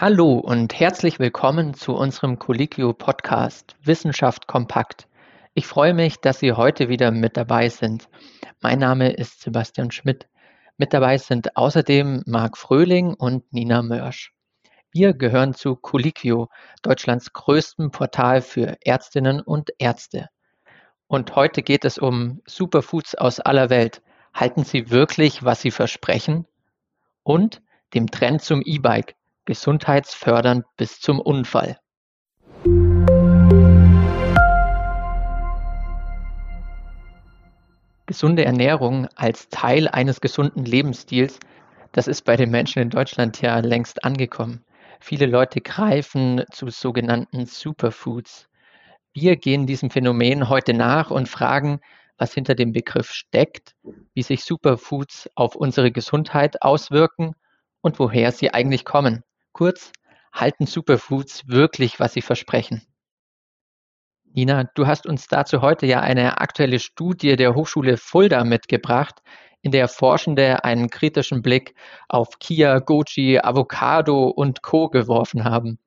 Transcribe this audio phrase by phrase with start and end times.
[0.00, 5.08] Hallo und herzlich willkommen zu unserem Colliquio Podcast Wissenschaft kompakt.
[5.54, 8.08] Ich freue mich, dass Sie heute wieder mit dabei sind.
[8.60, 10.28] Mein Name ist Sebastian Schmidt.
[10.76, 14.32] Mit dabei sind außerdem Marc Fröhling und Nina Mörsch.
[14.92, 16.46] Wir gehören zu Colliquio,
[16.82, 20.28] Deutschlands größtem Portal für Ärztinnen und Ärzte.
[21.08, 24.00] Und heute geht es um Superfoods aus aller Welt.
[24.32, 26.46] Halten sie wirklich, was sie versprechen?
[27.24, 27.62] Und
[27.94, 29.16] dem Trend zum E-Bike
[29.48, 31.78] gesundheitsfördernd bis zum Unfall.
[38.04, 41.40] Gesunde Ernährung als Teil eines gesunden Lebensstils,
[41.92, 44.66] das ist bei den Menschen in Deutschland ja längst angekommen.
[45.00, 48.50] Viele Leute greifen zu sogenannten Superfoods.
[49.14, 51.80] Wir gehen diesem Phänomen heute nach und fragen,
[52.18, 53.74] was hinter dem Begriff steckt,
[54.12, 57.34] wie sich Superfoods auf unsere Gesundheit auswirken
[57.80, 59.24] und woher sie eigentlich kommen.
[59.58, 59.90] Kurz,
[60.32, 62.86] halten Superfoods wirklich, was sie versprechen?
[64.32, 69.20] Nina, du hast uns dazu heute ja eine aktuelle Studie der Hochschule Fulda mitgebracht,
[69.60, 71.74] in der Forschende einen kritischen Blick
[72.08, 74.90] auf Kia, Goji, Avocado und Co.
[74.90, 75.80] geworfen haben.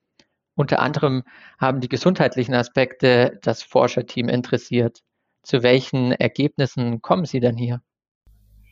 [0.56, 1.24] Unter anderem
[1.58, 5.00] haben die gesundheitlichen Aspekte das Forscherteam interessiert.
[5.44, 7.82] Zu welchen Ergebnissen kommen Sie denn hier?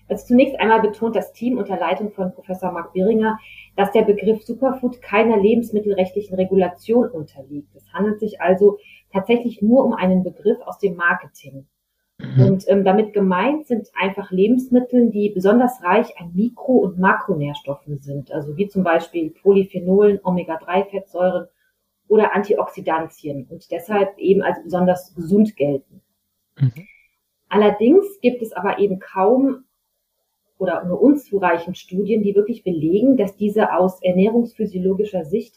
[0.10, 3.38] Also zunächst einmal betont das Team unter Leitung von Professor Marc Beringer,
[3.76, 7.76] dass der Begriff Superfood keiner lebensmittelrechtlichen Regulation unterliegt.
[7.76, 8.80] Es handelt sich also
[9.14, 11.68] tatsächlich nur um einen Begriff aus dem Marketing.
[12.18, 12.42] Mhm.
[12.42, 18.32] Und ähm, damit gemeint sind einfach Lebensmittel, die besonders reich an Mikro- und Makronährstoffen sind,
[18.32, 21.48] also wie zum Beispiel Polyphenolen, Omega-3-Fettsäuren
[22.08, 26.02] oder Antioxidantien und deshalb eben als besonders gesund gelten.
[26.58, 26.88] Mhm.
[27.48, 29.64] Allerdings gibt es aber eben kaum
[30.60, 35.56] oder nur unzureichend Studien, die wirklich belegen, dass diese aus ernährungsphysiologischer Sicht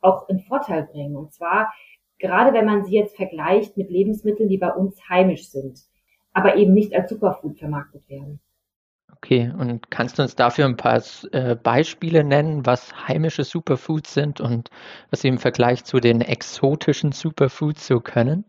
[0.00, 1.16] auch einen Vorteil bringen.
[1.16, 1.72] Und zwar
[2.18, 5.80] gerade wenn man sie jetzt vergleicht mit Lebensmitteln, die bei uns heimisch sind,
[6.32, 8.40] aber eben nicht als Superfood vermarktet werden.
[9.16, 14.40] Okay, und kannst du uns dafür ein paar äh, Beispiele nennen, was heimische Superfoods sind
[14.40, 14.70] und
[15.10, 18.44] was sie im Vergleich zu den exotischen Superfoods so können?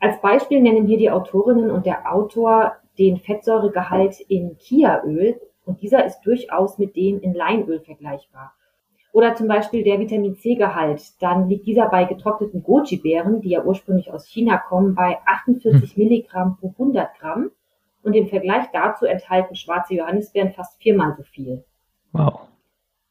[0.00, 6.04] Als Beispiel nennen wir die Autorinnen und der Autor den Fettsäuregehalt in Kiaöl und dieser
[6.04, 8.54] ist durchaus mit dem in Leinöl vergleichbar.
[9.12, 14.12] Oder zum Beispiel der Vitamin C-Gehalt, dann liegt dieser bei getrockneten Goji-Beeren, die ja ursprünglich
[14.12, 16.02] aus China kommen, bei 48 hm.
[16.02, 17.50] Milligramm pro 100 Gramm
[18.02, 21.64] und im Vergleich dazu enthalten schwarze Johannisbeeren fast viermal so viel.
[22.12, 22.40] Wow.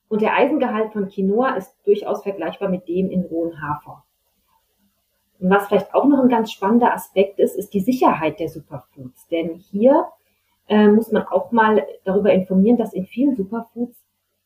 [0.09, 4.03] Und der Eisengehalt von Quinoa ist durchaus vergleichbar mit dem in rohen Hafer.
[5.43, 9.27] Und was vielleicht auch noch ein ganz spannender Aspekt ist, ist die Sicherheit der Superfoods.
[9.27, 10.07] Denn hier
[10.69, 14.01] äh, muss man auch mal darüber informieren, dass in vielen Superfoods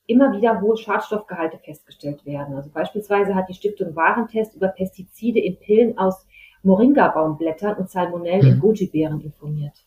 [0.08, 2.56] immer wieder hohe Schadstoffgehalte festgestellt werden.
[2.56, 6.26] Also beispielsweise hat die Stiftung Warentest über Pestizide in Pillen aus
[6.64, 8.54] Moringa-Baumblättern und Salmonellen mhm.
[8.54, 9.86] in Goji-Beeren informiert.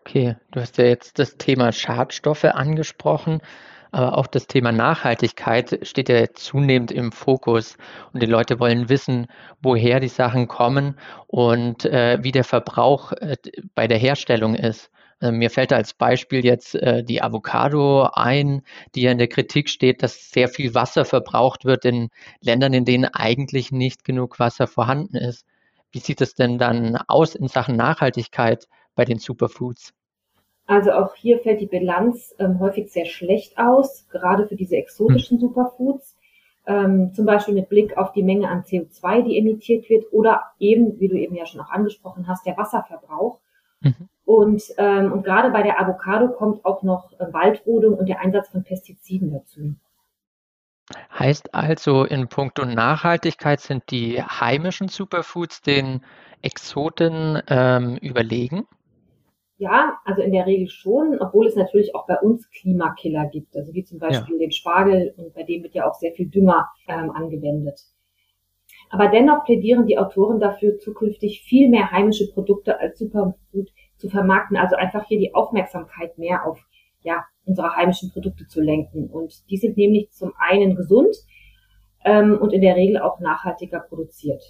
[0.00, 3.42] Okay, du hast ja jetzt das Thema Schadstoffe angesprochen.
[3.96, 7.78] Aber auch das Thema Nachhaltigkeit steht ja zunehmend im Fokus
[8.12, 9.26] und die Leute wollen wissen,
[9.62, 10.98] woher die Sachen kommen
[11.28, 13.38] und äh, wie der Verbrauch äh,
[13.74, 14.90] bei der Herstellung ist.
[15.22, 18.60] Äh, mir fällt als Beispiel jetzt äh, die Avocado ein,
[18.94, 22.10] die ja in der Kritik steht, dass sehr viel Wasser verbraucht wird in
[22.42, 25.46] Ländern, in denen eigentlich nicht genug Wasser vorhanden ist.
[25.90, 29.94] Wie sieht es denn dann aus in Sachen Nachhaltigkeit bei den Superfoods?
[30.66, 35.40] Also auch hier fällt die Bilanz ähm, häufig sehr schlecht aus, gerade für diese exotischen
[35.40, 35.48] hm.
[35.48, 36.16] Superfoods.
[36.66, 40.98] Ähm, zum Beispiel mit Blick auf die Menge an CO2, die emittiert wird, oder eben,
[40.98, 43.38] wie du eben ja schon auch angesprochen hast, der Wasserverbrauch.
[43.80, 44.08] Mhm.
[44.24, 48.48] Und, ähm, und gerade bei der Avocado kommt auch noch äh, Waldrodung und der Einsatz
[48.48, 49.76] von Pestiziden dazu.
[51.16, 56.00] Heißt also, in puncto Nachhaltigkeit sind die heimischen Superfoods den
[56.42, 58.66] Exoten ähm, überlegen?
[59.58, 63.72] Ja, also in der Regel schon, obwohl es natürlich auch bei uns Klimakiller gibt, also
[63.72, 64.40] wie zum Beispiel ja.
[64.40, 67.80] den Spargel und bei dem wird ja auch sehr viel Dünger ähm, angewendet.
[68.90, 74.56] Aber dennoch plädieren die Autoren dafür, zukünftig viel mehr heimische Produkte als Superfood zu vermarkten,
[74.56, 76.60] also einfach hier die Aufmerksamkeit mehr auf
[77.02, 79.08] ja, unsere heimischen Produkte zu lenken.
[79.08, 81.16] Und die sind nämlich zum einen gesund
[82.04, 84.42] ähm, und in der Regel auch nachhaltiger produziert.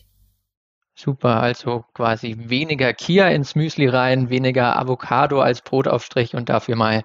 [0.98, 7.02] Super, also quasi weniger Kia ins Müsli rein, weniger Avocado als Brotaufstrich und dafür mal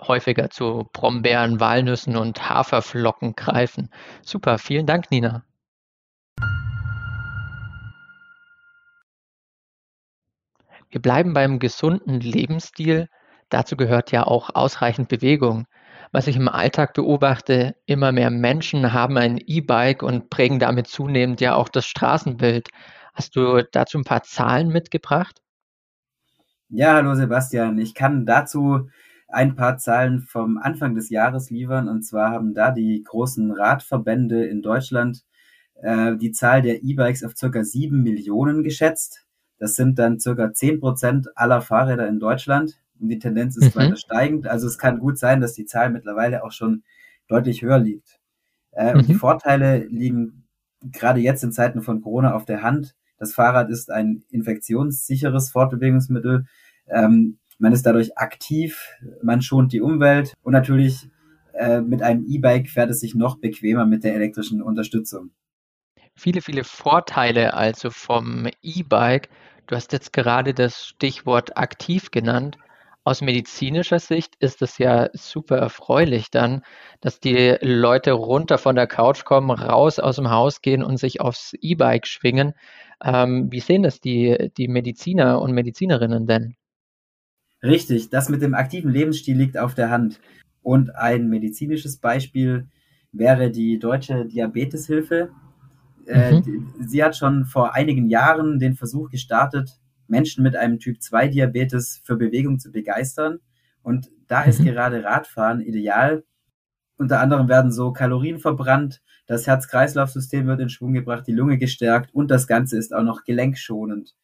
[0.00, 3.90] häufiger zu Brombeeren, Walnüssen und Haferflocken greifen.
[4.22, 5.42] Super, vielen Dank, Nina.
[10.90, 13.08] Wir bleiben beim gesunden Lebensstil.
[13.48, 15.66] Dazu gehört ja auch ausreichend Bewegung.
[16.12, 21.40] Was ich im Alltag beobachte, immer mehr Menschen haben ein E-Bike und prägen damit zunehmend
[21.40, 22.68] ja auch das Straßenbild.
[23.14, 25.40] Hast du dazu ein paar Zahlen mitgebracht?
[26.68, 27.78] Ja, hallo Sebastian.
[27.78, 28.88] Ich kann dazu
[29.28, 31.88] ein paar Zahlen vom Anfang des Jahres liefern.
[31.88, 35.24] Und zwar haben da die großen Radverbände in Deutschland
[35.80, 39.24] äh, die Zahl der E-Bikes auf circa sieben Millionen geschätzt.
[39.58, 42.80] Das sind dann circa zehn Prozent aller Fahrräder in Deutschland.
[42.98, 43.80] Und die Tendenz ist mhm.
[43.80, 44.48] weiter steigend.
[44.48, 46.82] Also es kann gut sein, dass die Zahl mittlerweile auch schon
[47.28, 48.18] deutlich höher liegt.
[48.72, 48.98] Äh, mhm.
[48.98, 49.18] Und die mhm.
[49.18, 50.48] Vorteile liegen
[50.82, 52.96] gerade jetzt in Zeiten von Corona auf der Hand.
[53.24, 56.44] Das Fahrrad ist ein infektionssicheres Fortbewegungsmittel.
[56.86, 58.86] Ähm, man ist dadurch aktiv,
[59.22, 61.08] man schont die Umwelt und natürlich
[61.54, 65.30] äh, mit einem E-Bike fährt es sich noch bequemer mit der elektrischen Unterstützung.
[66.14, 69.30] Viele, viele Vorteile also vom E-Bike.
[69.68, 72.58] Du hast jetzt gerade das Stichwort aktiv genannt.
[73.06, 76.62] Aus medizinischer Sicht ist es ja super erfreulich dann,
[77.02, 81.20] dass die Leute runter von der Couch kommen, raus aus dem Haus gehen und sich
[81.20, 82.54] aufs E-Bike schwingen.
[83.04, 86.56] Ähm, wie sehen das die, die Mediziner und Medizinerinnen denn?
[87.62, 90.20] Richtig, das mit dem aktiven Lebensstil liegt auf der Hand.
[90.62, 92.66] Und ein medizinisches Beispiel
[93.12, 95.30] wäre die Deutsche Diabeteshilfe.
[96.06, 96.72] Äh, mhm.
[96.80, 99.78] Sie hat schon vor einigen Jahren den Versuch gestartet,
[100.08, 103.40] Menschen mit einem Typ 2 Diabetes für Bewegung zu begeistern.
[103.82, 104.64] Und da ist mhm.
[104.64, 106.24] gerade Radfahren ideal.
[106.96, 112.14] Unter anderem werden so Kalorien verbrannt, das Herz-Kreislauf-System wird in Schwung gebracht, die Lunge gestärkt
[112.14, 114.14] und das Ganze ist auch noch gelenkschonend.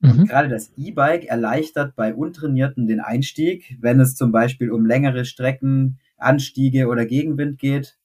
[0.00, 0.10] Mhm.
[0.10, 5.24] Und gerade das E-Bike erleichtert bei Untrainierten den Einstieg, wenn es zum Beispiel um längere
[5.24, 7.98] Strecken, Anstiege oder Gegenwind geht.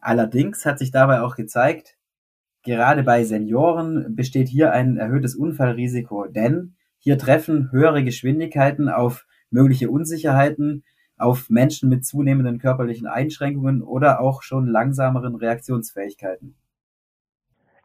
[0.00, 1.96] Allerdings hat sich dabei auch gezeigt,
[2.62, 9.90] gerade bei Senioren besteht hier ein erhöhtes Unfallrisiko, denn hier treffen höhere Geschwindigkeiten auf mögliche
[9.90, 10.84] Unsicherheiten,
[11.16, 16.54] auf Menschen mit zunehmenden körperlichen Einschränkungen oder auch schon langsameren Reaktionsfähigkeiten.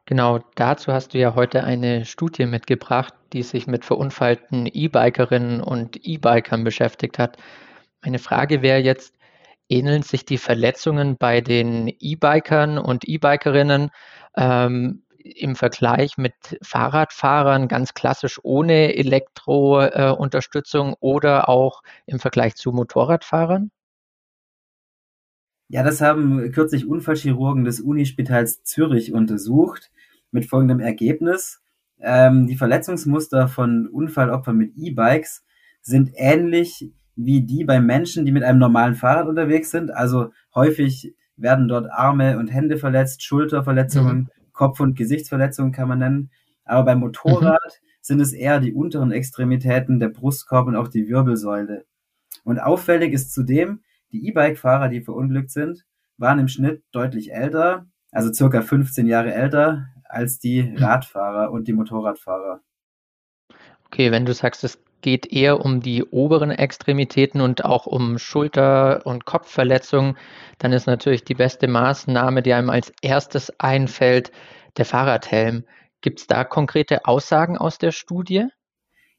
[0.05, 5.97] Genau, dazu hast du ja heute eine Studie mitgebracht, die sich mit verunfallten E-Bikerinnen und
[6.05, 7.37] E-Bikern beschäftigt hat.
[8.01, 9.15] Meine Frage wäre jetzt,
[9.69, 13.89] ähneln sich die Verletzungen bei den E-Bikern und E-Bikerinnen
[14.35, 22.71] ähm, im Vergleich mit Fahrradfahrern ganz klassisch ohne Elektrounterstützung äh, oder auch im Vergleich zu
[22.71, 23.71] Motorradfahrern?
[25.69, 29.89] Ja, das haben kürzlich Unfallchirurgen des Unispitals Zürich untersucht
[30.31, 31.61] mit folgendem Ergebnis.
[31.99, 35.45] Ähm, die Verletzungsmuster von Unfallopfern mit E-Bikes
[35.81, 39.91] sind ähnlich wie die bei Menschen, die mit einem normalen Fahrrad unterwegs sind.
[39.91, 44.29] Also häufig werden dort Arme und Hände verletzt, Schulterverletzungen, mhm.
[44.61, 46.29] Kopf- und Gesichtsverletzungen kann man nennen.
[46.65, 47.87] Aber beim Motorrad mhm.
[47.99, 51.85] sind es eher die unteren Extremitäten, der Brustkorb und auch die Wirbelsäule.
[52.43, 53.81] Und auffällig ist zudem,
[54.11, 55.83] die E-Bike-Fahrer, die verunglückt sind,
[56.17, 60.77] waren im Schnitt deutlich älter, also circa 15 Jahre älter als die mhm.
[60.77, 62.61] Radfahrer und die Motorradfahrer.
[63.87, 69.05] Okay, wenn du sagst, es geht eher um die oberen Extremitäten und auch um Schulter-
[69.05, 70.17] und Kopfverletzungen,
[70.59, 74.31] dann ist natürlich die beste Maßnahme, die einem als erstes einfällt,
[74.77, 75.65] der Fahrradhelm.
[76.01, 78.47] Gibt es da konkrete Aussagen aus der Studie?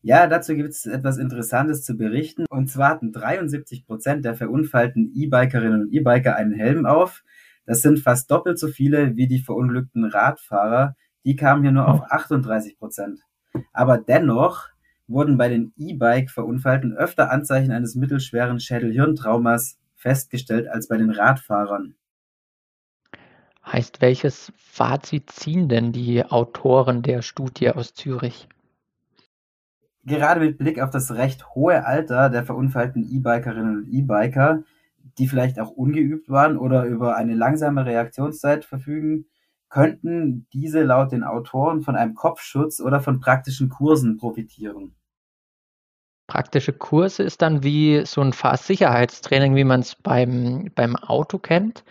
[0.05, 2.45] Ja, dazu gibt es etwas Interessantes zu berichten.
[2.51, 7.23] Und zwar hatten 73 Prozent der verunfallten E-Bikerinnen und E-Biker einen Helm auf.
[7.67, 10.97] Das sind fast doppelt so viele wie die verunglückten Radfahrer.
[11.25, 13.21] Die kamen hier nur auf 38 Prozent.
[13.73, 14.72] Aber dennoch
[15.13, 21.95] wurden bei den E-Bike-Verunfallten öfter Anzeichen eines mittelschweren Schädel-Hirntraumas festgestellt als bei den Radfahrern.
[23.65, 28.49] Heißt, welches Fazit ziehen denn die Autoren der Studie aus Zürich?
[30.05, 34.65] gerade mit Blick auf das recht hohe Alter der verunfallten E-Bikerinnen und E-Biker,
[35.19, 39.27] die vielleicht auch ungeübt waren oder über eine langsame Reaktionszeit verfügen,
[39.69, 44.95] könnten diese laut den Autoren von einem Kopfschutz oder von praktischen Kursen profitieren.
[46.33, 51.85] Praktische Kurse ist dann wie so ein Fahrsicherheitstraining, wie man es beim, beim Auto kennt.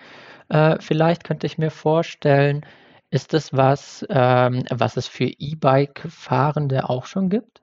[0.49, 2.65] Äh, vielleicht könnte ich mir vorstellen,
[3.11, 7.61] ist das was, ähm, was es für E-Bike-Fahrende auch schon gibt?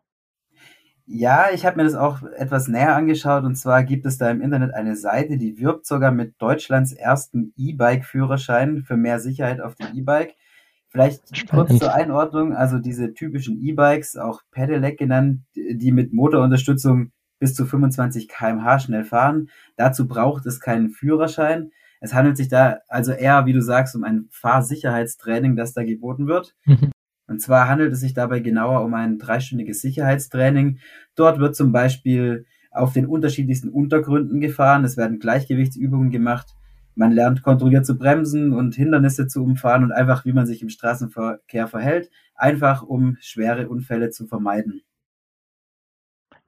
[1.05, 4.41] Ja, ich habe mir das auch etwas näher angeschaut und zwar gibt es da im
[4.41, 9.97] Internet eine Seite, die wirbt sogar mit Deutschlands ersten E-Bike-Führerschein für mehr Sicherheit auf dem
[9.97, 10.37] E-Bike.
[10.91, 11.69] Vielleicht Spannend.
[11.69, 17.67] kurz zur Einordnung, also diese typischen E-Bikes, auch Pedelec genannt, die mit Motorunterstützung bis zu
[17.67, 19.51] 25 kmh schnell fahren.
[19.77, 21.71] Dazu braucht es keinen Führerschein.
[22.01, 26.27] Es handelt sich da also eher, wie du sagst, um ein Fahrsicherheitstraining, das da geboten
[26.27, 26.55] wird.
[26.65, 26.91] Mhm.
[27.27, 30.79] Und zwar handelt es sich dabei genauer um ein dreistündiges Sicherheitstraining.
[31.15, 34.85] Dort wird zum Beispiel auf den unterschiedlichsten Untergründen gefahren.
[34.85, 36.55] Es werden Gleichgewichtsübungen gemacht.
[36.99, 40.69] Man lernt kontrolliert zu bremsen und Hindernisse zu umfahren und einfach, wie man sich im
[40.69, 44.83] Straßenverkehr verhält, einfach um schwere Unfälle zu vermeiden.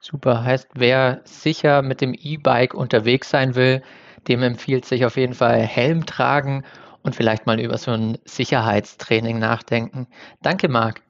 [0.01, 3.81] Super, heißt, wer sicher mit dem E-Bike unterwegs sein will,
[4.27, 6.65] dem empfiehlt sich auf jeden Fall Helm tragen
[7.03, 10.09] und vielleicht mal über so ein Sicherheitstraining nachdenken.
[10.43, 11.01] Danke, Marc.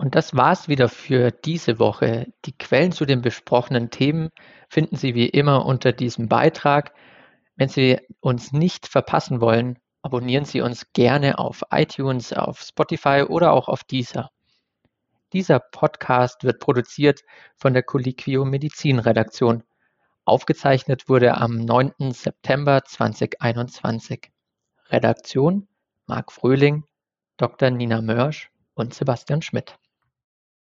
[0.00, 2.32] Und das war's wieder für diese Woche.
[2.46, 4.30] Die Quellen zu den besprochenen Themen
[4.70, 6.94] finden Sie wie immer unter diesem Beitrag.
[7.54, 13.52] Wenn Sie uns nicht verpassen wollen, abonnieren Sie uns gerne auf iTunes, auf Spotify oder
[13.52, 14.30] auch auf Deezer.
[15.34, 17.20] Dieser Podcast wird produziert
[17.56, 19.64] von der Colliquio Medizin Redaktion.
[20.24, 22.12] Aufgezeichnet wurde am 9.
[22.12, 24.30] September 2021.
[24.88, 25.68] Redaktion
[26.06, 26.84] Marc Fröhling,
[27.36, 27.68] Dr.
[27.68, 29.76] Nina Mörsch und Sebastian Schmidt.